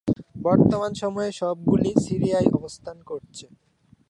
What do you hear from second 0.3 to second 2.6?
বর্তমান সময়ে সবগুলি সিরিয়ায়